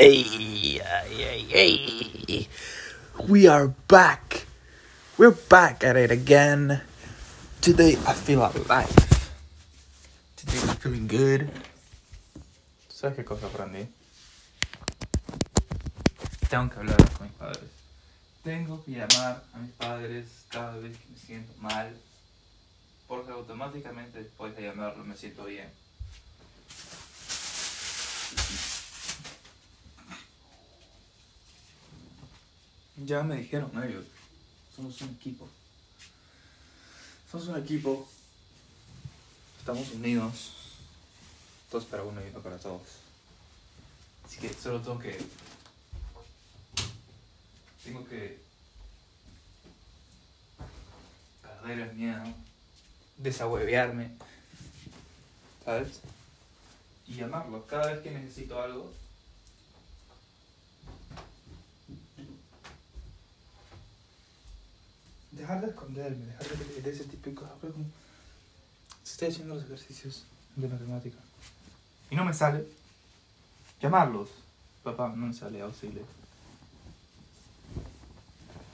Hey, 0.00 0.80
hey, 0.80 1.44
hey. 1.52 2.48
We 3.28 3.46
are 3.46 3.68
back. 3.68 4.46
We're 5.18 5.36
back 5.36 5.84
at 5.84 5.94
it 6.00 6.10
again. 6.10 6.80
Today 7.60 7.98
I 8.08 8.14
feel 8.14 8.40
alive. 8.40 8.88
Today 10.40 10.56
I'm 10.64 10.76
feeling 10.80 11.06
good. 11.06 11.50
¿Sabes 12.88 13.18
qué 13.18 13.24
cosa 13.26 13.48
aprendí? 13.48 13.88
Tengo 16.48 16.70
que 16.70 16.80
hablar 16.80 16.96
con 17.18 17.26
mis 17.26 17.36
padres. 17.36 17.70
Tengo 18.42 18.82
que 18.82 18.92
llamar 18.92 19.44
a 19.52 19.58
mis 19.58 19.72
padres 19.72 20.24
cada 20.48 20.78
vez 20.78 20.96
que 20.96 21.12
me 21.12 21.18
siento 21.18 21.52
mal. 21.60 21.94
Porque 23.06 23.32
automáticamente 23.32 24.20
después 24.20 24.56
de 24.56 24.62
llamarlo 24.62 25.04
me 25.04 25.14
siento 25.14 25.44
bien. 25.44 25.68
Ya 33.06 33.22
me 33.22 33.36
dijeron 33.36 33.70
ellos, 33.82 34.04
somos 34.76 35.00
un 35.00 35.10
equipo. 35.10 35.48
Somos 37.30 37.48
un 37.48 37.56
equipo. 37.56 38.06
Estamos 39.58 39.90
unidos. 39.92 40.52
Todos 41.70 41.86
para 41.86 42.02
uno 42.02 42.20
y 42.20 42.28
uno 42.28 42.40
para 42.40 42.58
todos. 42.58 42.82
Así 44.24 44.38
que 44.38 44.52
solo 44.52 44.80
tengo 44.80 44.98
que... 44.98 45.18
Tengo 47.82 48.04
que... 48.06 48.38
Perder 51.40 51.78
el 51.78 51.94
miedo. 51.94 52.24
Desahuevearme. 53.16 54.10
¿Sabes? 55.64 56.00
Y 57.06 57.14
llamarlo. 57.14 57.66
Cada 57.66 57.92
vez 57.92 58.02
que 58.02 58.10
necesito 58.10 58.60
algo, 58.60 58.92
dejar 65.40 65.60
de 65.62 65.68
esconderme, 65.68 66.26
dejar 66.26 66.46
de, 66.48 66.82
de 66.82 66.90
ese 66.90 67.04
típico. 67.04 67.46
como, 67.60 67.86
Estoy 69.04 69.28
haciendo 69.28 69.54
los 69.54 69.64
ejercicios 69.64 70.24
de 70.56 70.68
matemática 70.68 71.16
y 72.10 72.16
no 72.16 72.24
me 72.24 72.34
sale, 72.34 72.66
llamarlos. 73.80 74.28
Papá, 74.82 75.12
no 75.14 75.26
me 75.26 75.34
sale 75.34 75.60
auxilio. 75.60 76.02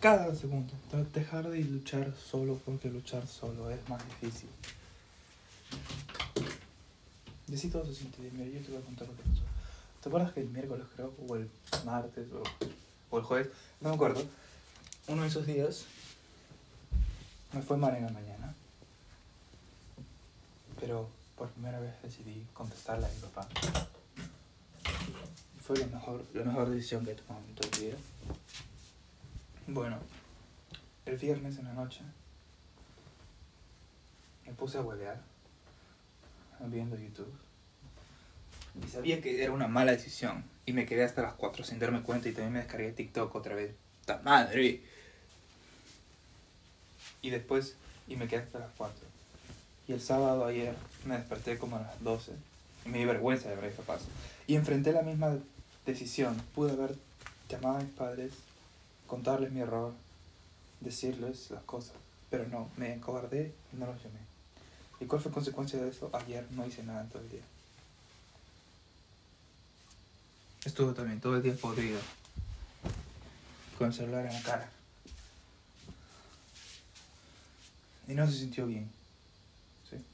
Cada 0.00 0.34
segundo, 0.34 0.72
dejar 1.14 1.48
de 1.48 1.62
luchar 1.62 2.12
solo 2.16 2.60
porque 2.64 2.90
luchar 2.90 3.26
solo 3.26 3.70
es 3.70 3.88
más 3.88 4.02
difícil. 4.04 4.48
Decí 7.46 7.68
todo 7.68 7.84
se 7.84 7.94
siente 7.94 8.18
mira, 8.32 8.46
yo 8.46 8.64
te 8.64 8.72
voy 8.72 8.80
a 8.80 8.84
contar 8.84 9.08
lo 9.08 9.16
que 9.16 9.22
pasó. 9.22 9.42
¿Te 10.02 10.08
acuerdas 10.08 10.32
que 10.32 10.40
el 10.40 10.48
miércoles 10.48 10.86
creo, 10.96 11.14
o 11.28 11.36
el 11.36 11.48
martes, 11.84 12.26
o, 12.32 12.42
o 13.10 13.18
el 13.18 13.24
jueves, 13.24 13.48
no 13.80 13.90
me 13.90 13.94
acuerdo, 13.94 14.24
uno 15.06 15.22
de 15.22 15.28
esos 15.28 15.46
días 15.46 15.84
me 17.52 17.62
fue 17.62 17.76
mal 17.76 17.94
en 17.96 18.06
la 18.06 18.12
mañana. 18.12 18.54
Pero 20.80 21.08
por 21.36 21.48
primera 21.50 21.78
vez 21.80 21.94
decidí 22.02 22.46
contestarle 22.52 23.06
a 23.06 23.08
mi 23.08 23.20
papá. 23.20 23.48
Fue 25.62 25.78
la 25.78 25.86
mejor, 25.86 26.24
la 26.34 26.44
mejor 26.44 26.70
decisión 26.70 27.04
que 27.04 27.12
he 27.12 27.14
tomado 27.14 27.44
en 27.46 27.54
todo 27.54 27.68
el 27.72 27.80
día. 27.80 27.94
Bueno, 29.68 29.98
el 31.06 31.16
viernes 31.16 31.58
en 31.58 31.66
la 31.66 31.72
noche 31.72 32.00
me 34.46 34.52
puse 34.52 34.78
a 34.78 34.82
huelear 34.82 35.20
viendo 36.60 36.96
YouTube. 36.96 37.32
Y 38.84 38.88
sabía 38.88 39.20
que 39.20 39.42
era 39.42 39.52
una 39.52 39.68
mala 39.68 39.92
decisión. 39.92 40.44
Y 40.64 40.72
me 40.72 40.86
quedé 40.86 41.04
hasta 41.04 41.22
las 41.22 41.34
4 41.34 41.64
sin 41.64 41.78
darme 41.78 42.02
cuenta 42.02 42.28
y 42.28 42.32
también 42.32 42.52
me 42.52 42.58
descargué 42.60 42.92
TikTok 42.92 43.34
otra 43.34 43.54
vez. 43.54 43.74
¡Ta 44.04 44.20
madre! 44.22 44.82
Y 47.22 47.30
después, 47.30 47.76
y 48.08 48.16
me 48.16 48.28
quedé 48.28 48.42
hasta 48.42 48.58
las 48.58 48.70
4. 48.76 48.94
Y 49.88 49.92
el 49.92 50.00
sábado 50.00 50.44
ayer 50.44 50.74
me 51.04 51.16
desperté 51.16 51.58
como 51.58 51.76
a 51.76 51.80
las 51.80 52.02
12. 52.02 52.32
Y 52.84 52.88
me 52.88 52.98
di 52.98 53.04
vergüenza 53.04 53.48
de 53.48 53.56
ver 53.56 53.72
papás. 53.72 54.02
Y 54.46 54.56
enfrenté 54.56 54.92
la 54.92 55.02
misma 55.02 55.36
decisión. 55.86 56.36
Pude 56.54 56.72
haber 56.72 56.96
llamado 57.48 57.76
a 57.76 57.80
mis 57.80 57.92
padres, 57.92 58.32
contarles 59.06 59.52
mi 59.52 59.60
error, 59.60 59.92
decirles 60.80 61.50
las 61.50 61.62
cosas. 61.62 61.94
Pero 62.30 62.46
no, 62.48 62.68
me 62.76 62.92
encobardé 62.94 63.52
y 63.72 63.76
no 63.76 63.86
los 63.86 63.96
llamé. 64.02 64.20
¿Y 65.00 65.06
cuál 65.06 65.20
fue 65.20 65.32
consecuencia 65.32 65.82
de 65.82 65.90
eso? 65.90 66.10
Ayer 66.12 66.46
no 66.52 66.66
hice 66.66 66.82
nada 66.82 67.02
en 67.02 67.08
todo 67.08 67.22
el 67.22 67.28
día. 67.28 67.42
Estuve 70.64 70.92
también 70.92 71.20
todo 71.20 71.36
el 71.36 71.42
día 71.42 71.54
podrido. 71.54 71.98
Con 73.76 73.88
el 73.88 73.94
celular 73.94 74.26
en 74.26 74.32
la 74.32 74.42
cara. 74.42 74.70
Y 78.12 78.14
no 78.14 78.26
se 78.26 78.40
sintió 78.40 78.66
bien. 78.66 78.90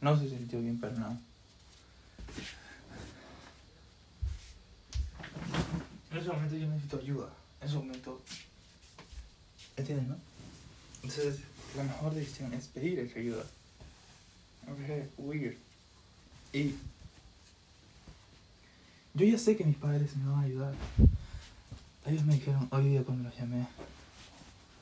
No 0.01 0.17
se 0.17 0.29
sintió 0.29 0.61
bien 0.61 0.79
para 0.79 0.93
nada. 0.93 1.21
En 6.13 6.19
ese 6.19 6.29
momento 6.29 6.57
yo 6.57 6.69
necesito 6.69 6.99
ayuda. 6.99 7.29
En 7.61 7.69
ese 7.69 7.77
momento... 7.77 8.23
¿Entiendes, 9.77 10.07
no? 10.07 10.17
Entonces, 11.03 11.41
la 11.77 11.83
mejor 11.83 12.15
decisión 12.15 12.55
es 12.55 12.69
pedir 12.69 13.01
esa 13.01 13.19
ayuda. 13.19 13.43
Ok, 14.69 15.09
weird. 15.19 15.57
Y... 16.53 16.77
Yo 19.15 19.27
ya 19.27 19.39
sé 19.39 19.57
que 19.57 19.65
mis 19.65 19.77
padres 19.77 20.15
me 20.15 20.31
van 20.31 20.39
a 20.39 20.45
ayudar. 20.45 20.75
Ellos 22.07 22.25
me 22.25 22.35
dijeron 22.35 22.69
hoy 22.71 22.91
día 22.91 23.03
cuando 23.03 23.29
los 23.29 23.37
llamé. 23.37 23.67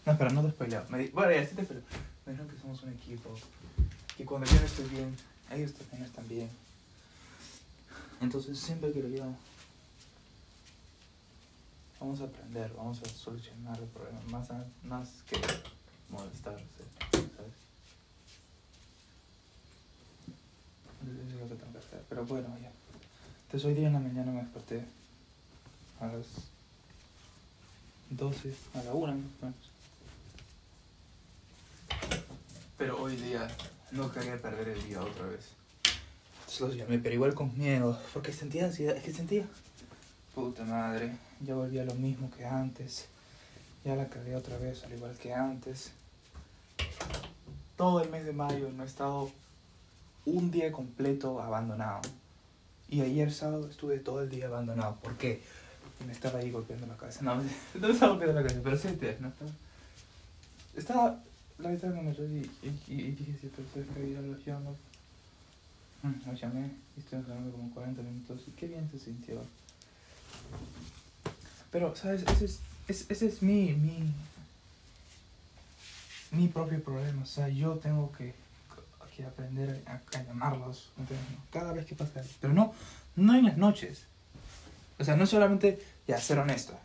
No, 0.06 0.12
espera, 0.12 0.30
no 0.30 0.42
te 0.44 0.52
spoileo. 0.52 0.84
Me 0.88 0.98
di... 0.98 1.08
Bueno, 1.08 1.32
ya 1.32 1.44
sí 1.44 1.56
te 1.56 1.64
spoileo. 1.64 1.84
Me 2.24 2.32
dijeron 2.32 2.48
que 2.48 2.60
somos 2.60 2.80
un 2.84 2.92
equipo. 2.92 3.34
Que 4.16 4.24
cuando 4.24 4.46
yo 4.46 4.54
no 4.54 4.66
estoy 4.66 4.88
bien, 4.88 5.16
ellos 5.50 5.74
también 5.74 6.04
están 6.04 6.28
bien. 6.28 6.48
Entonces 8.20 8.56
siempre 8.56 8.92
que 8.92 9.02
lo 9.02 9.08
llamo, 9.08 9.36
vamos 12.00 12.20
a 12.20 12.24
aprender, 12.24 12.72
vamos 12.76 13.02
a 13.02 13.08
solucionar 13.08 13.78
el 13.78 13.88
problema. 13.88 14.20
Más, 14.30 14.48
más 14.84 15.08
que 15.28 15.38
molestarse, 16.08 16.64
¿sabes? 17.10 17.52
Pero 22.08 22.24
bueno, 22.26 22.56
ya. 22.62 22.70
Entonces 23.46 23.66
hoy 23.66 23.74
día 23.74 23.88
en 23.88 23.94
la 23.94 24.00
mañana 24.00 24.30
me 24.30 24.40
desperté 24.40 24.84
a 26.00 26.06
las 26.06 26.26
12, 28.10 28.54
a 28.74 28.82
la 28.84 28.92
1 28.92 29.06
más 29.12 29.24
o 29.42 29.46
menos. 29.46 29.76
Pero 32.78 33.00
hoy 33.00 33.16
día 33.16 33.48
no 33.90 34.12
quería 34.12 34.36
perder 34.36 34.68
el 34.68 34.86
día 34.86 35.00
otra 35.00 35.26
vez. 35.26 35.52
Los 36.60 36.74
llamé, 36.74 36.98
pero 36.98 37.14
igual 37.14 37.34
con 37.34 37.56
miedo, 37.56 37.98
porque 38.12 38.32
sentía 38.32 38.66
ansiedad, 38.66 38.96
es 38.96 39.02
que 39.02 39.12
sentía... 39.12 39.44
Puta 40.34 40.64
madre, 40.64 41.16
ya 41.40 41.54
volví 41.54 41.78
a 41.78 41.84
lo 41.84 41.94
mismo 41.94 42.30
que 42.30 42.44
antes. 42.44 43.06
Ya 43.84 43.96
la 43.96 44.08
cagué 44.08 44.36
otra 44.36 44.58
vez, 44.58 44.84
al 44.84 44.92
igual 44.92 45.16
que 45.16 45.32
antes. 45.32 45.92
Todo 47.76 48.02
el 48.02 48.10
mes 48.10 48.26
de 48.26 48.32
mayo 48.32 48.70
no 48.70 48.82
he 48.82 48.86
estado 48.86 49.30
un 50.26 50.50
día 50.50 50.72
completo 50.72 51.40
abandonado. 51.40 52.02
Y 52.88 53.00
ayer 53.00 53.32
sábado 53.32 53.68
estuve 53.68 53.98
todo 53.98 54.22
el 54.22 54.28
día 54.28 54.46
abandonado. 54.46 54.96
¿Por 54.96 55.16
qué? 55.16 55.42
Me 56.06 56.12
estaba 56.12 56.38
ahí 56.38 56.50
golpeando 56.50 56.86
la 56.86 56.96
cabeza. 56.96 57.22
No, 57.22 57.36
no 57.74 57.88
me 57.88 57.92
estaba 57.92 58.12
golpeando 58.12 58.40
la 58.40 58.46
cabeza, 58.46 58.60
pero 58.62 58.76
sí, 58.76 58.88
no 59.20 59.28
estaba... 59.28 59.50
Estaba 60.76 61.22
la 61.58 61.70
verdad 61.70 61.94
no 61.94 62.02
me 62.02 62.12
reí 62.12 62.50
y, 62.62 62.92
y, 62.92 63.10
dije, 63.12 63.34
si 63.40 63.46
entonces 63.46 63.86
que 63.94 64.12
ya 64.12 64.20
los 64.20 64.46
llamo. 64.46 64.76
Mm, 66.02 66.28
Los 66.30 66.40
llamé 66.40 66.70
y 66.96 67.00
estuvimos 67.00 67.30
hablando 67.30 67.52
como 67.52 67.70
40 67.72 68.02
minutos 68.02 68.42
y 68.46 68.50
qué 68.52 68.66
bien 68.66 68.88
se 68.90 68.98
sintió. 68.98 69.42
Pero, 71.70 71.94
¿sabes? 71.96 72.22
Ese 72.22 72.44
es, 72.44 72.60
es- 72.88 73.10
ese 73.10 73.26
es 73.26 73.42
mi, 73.42 73.72
mi, 73.72 74.12
mi 76.30 76.48
propio 76.48 76.82
problema. 76.82 77.22
O 77.22 77.26
sea, 77.26 77.48
yo 77.48 77.76
tengo 77.76 78.12
que, 78.12 78.34
aprender 79.26 79.82
a, 79.86 79.98
llamarlos. 80.24 80.90
Cada 81.50 81.72
vez 81.72 81.86
que 81.86 81.94
pasa 81.94 82.20
algo. 82.20 82.32
Pero 82.38 82.52
no, 82.52 82.74
no 83.16 83.34
en 83.34 83.46
las 83.46 83.56
noches. 83.56 84.04
O 84.98 85.04
sea, 85.04 85.16
no 85.16 85.26
solamente, 85.26 85.82
ya, 86.06 86.20
ser 86.20 86.38
honesto. 86.38 86.78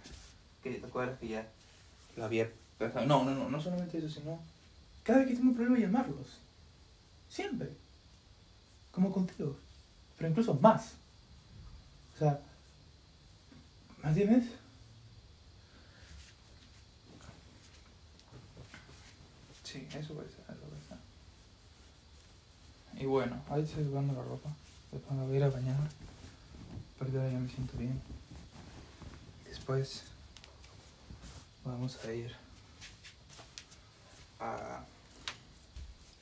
Que 0.63 0.75
te 0.75 0.85
acuerdas 0.85 1.19
que 1.19 1.27
ya 1.27 1.47
lo 2.15 2.23
había 2.23 2.49
pensado. 2.77 3.05
No, 3.05 3.25
no, 3.25 3.35
no, 3.35 3.49
no 3.49 3.61
solamente 3.61 3.97
eso, 3.97 4.09
sino 4.09 4.39
cada 5.03 5.19
vez 5.19 5.27
que 5.29 5.35
tengo 5.35 5.49
un 5.49 5.55
problema 5.55 5.79
llamarlos. 5.79 6.39
Siempre. 7.29 7.69
Como 8.91 9.11
contigo. 9.11 9.57
Pero 10.17 10.29
incluso 10.29 10.53
más. 10.55 10.93
O 12.15 12.19
sea, 12.19 12.39
¿me 14.03 14.09
entiendes? 14.09 14.45
Sí, 19.63 19.87
eso 19.93 20.13
puede 20.13 20.29
ser, 20.29 20.43
eso 20.49 20.65
puede 20.67 20.81
ser. 20.87 20.97
Y 23.01 23.05
bueno, 23.05 23.41
ahí 23.49 23.63
estoy 23.63 23.85
jugando 23.85 24.13
la 24.13 24.23
ropa. 24.23 24.49
Después 24.91 25.17
me 25.17 25.25
voy 25.25 25.35
a 25.35 25.37
ir 25.37 25.43
a 25.45 25.49
bañar. 25.49 25.77
Porque 26.99 27.17
ahora 27.17 27.31
ya 27.31 27.39
me 27.39 27.49
siento 27.49 27.77
bien. 27.77 27.99
después 29.47 30.03
vamos 31.63 31.97
a 32.05 32.13
ir 32.13 32.35
a... 34.41 34.83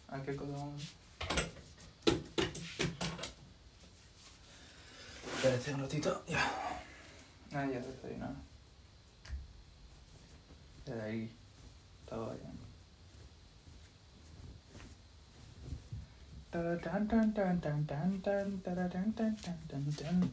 ¿A 0.10 0.22
qué 0.24 0.36
cosa 0.36 0.52
vamos? 0.52 0.94
Espérate 5.36 5.74
un 5.74 5.82
ratito. 5.82 6.24
Ya. 6.28 6.52
Ah, 7.54 7.66
ya 7.66 7.80
desayunado. 7.80 8.36
Desde 10.86 11.02
ahí. 11.02 11.32
Todo 12.08 12.32
bien. 12.32 12.60
Tan, 16.52 17.08
tan, 17.08 17.08
tan, 17.08 17.34
tan, 17.34 17.62
tan, 17.62 17.86
tan, 17.86 18.22
tan, 18.22 18.62
tan, 18.62 19.14
tan, 19.14 19.36
tan, 19.68 19.92
tan. 19.96 20.32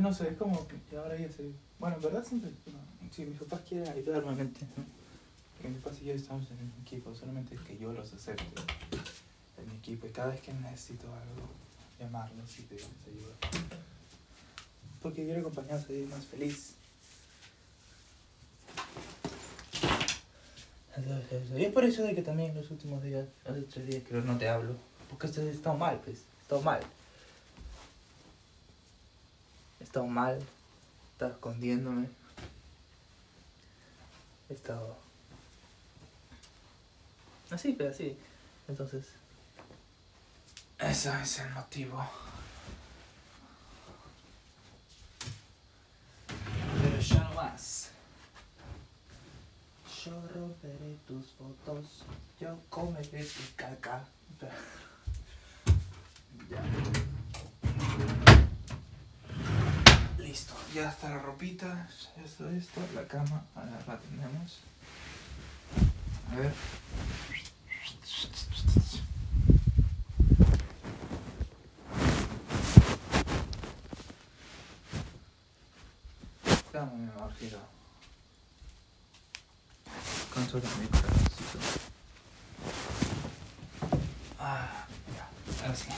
No 0.00 0.12
sé, 0.12 0.28
es 0.30 0.36
como 0.36 0.66
que 0.66 0.96
ahora 0.96 1.16
ya 1.16 1.28
sé. 1.28 1.50
Bueno, 1.78 1.96
en 1.96 2.02
verdad 2.02 2.24
siempre. 2.24 2.50
bueno, 2.64 2.78
si 3.10 3.24
mis 3.24 3.38
papás 3.38 3.60
quieren 3.68 3.88
ayudarme, 3.88 4.32
¿me 4.34 4.42
entiendes? 4.42 4.86
Que 5.60 5.68
mis 5.68 5.78
papás 5.78 6.00
y 6.00 6.06
yo 6.06 6.14
estamos 6.14 6.50
en 6.50 6.58
el 6.58 6.82
equipo, 6.82 7.14
solamente 7.14 7.54
es 7.54 7.60
que 7.60 7.76
yo 7.76 7.92
los 7.92 8.12
acepte 8.12 8.44
en 9.58 9.68
mi 9.70 9.76
equipo 9.76 10.06
y 10.06 10.10
cada 10.10 10.28
vez 10.28 10.40
que 10.40 10.52
necesito 10.52 11.06
algo, 11.06 11.48
llamarlos 11.98 12.58
y 12.58 12.62
pedirles 12.62 12.90
ayuda. 13.06 13.74
Porque 15.02 15.24
quiero 15.24 15.40
acompañarlos 15.40 15.84
a 15.84 16.14
más 16.16 16.24
feliz. 16.26 16.74
Y 21.56 21.64
es 21.64 21.72
por 21.72 21.84
eso 21.84 22.02
de 22.02 22.14
que 22.14 22.22
también 22.22 22.54
los 22.54 22.70
últimos 22.70 23.02
días, 23.02 23.26
hace 23.44 23.62
tres 23.62 23.86
días 23.86 24.02
que 24.04 24.14
no 24.14 24.38
te 24.38 24.48
hablo. 24.48 24.74
Porque 25.08 25.26
he 25.26 25.50
estado 25.50 25.76
mal, 25.76 26.00
pues. 26.04 26.22
He 26.50 26.64
mal. 26.64 26.80
Estado 29.92 30.06
mal. 30.06 30.38
He 30.38 31.12
estado 31.12 31.32
escondiéndome. 31.32 32.08
He 34.48 34.54
estado... 34.54 34.96
Así, 37.50 37.74
pero 37.76 37.90
así. 37.90 38.16
Entonces... 38.68 39.04
Ese 40.78 41.12
es 41.22 41.40
el 41.40 41.50
motivo. 41.50 42.02
Pero 46.82 46.98
ya 46.98 47.24
no 47.24 47.34
más. 47.34 47.90
Yo 50.06 50.12
romperé 50.34 50.96
tus 51.06 51.26
fotos, 51.32 52.04
yo 52.40 52.58
comeré 52.70 53.22
tu 53.24 53.42
caca. 53.56 54.02
Ya. 54.40 54.50
Listo, 60.18 60.54
ya 60.72 60.88
está 60.88 61.10
la 61.10 61.18
ropita, 61.18 61.88
ya 62.16 62.24
está 62.24 62.50
esto, 62.50 62.80
la 62.94 63.06
cama, 63.06 63.44
ahora 63.54 63.78
la 63.86 63.98
tenemos. 63.98 64.60
A 66.30 66.36
ver. 66.36 66.52
Dame 76.72 76.92
mi 76.96 77.10
amor, 77.10 77.34
gira. 77.34 77.58
Consola 80.32 80.68
mi 80.80 80.86
corazoncito. 80.86 81.58
Ah, 84.38 84.86
ya, 85.14 85.64
ahora 85.64 85.76
sí. 85.76 85.88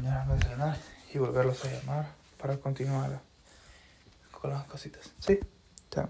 Voy 0.00 0.06
a 0.06 0.24
de 0.24 0.34
desayunar 0.34 0.78
y 1.12 1.18
volverlos 1.18 1.64
a 1.64 1.68
llamar 1.68 2.06
para 2.38 2.56
continuar 2.58 3.20
con 4.40 4.50
las 4.50 4.64
cositas. 4.66 5.12
¿Sí? 5.18 5.38
Chao. 5.90 6.08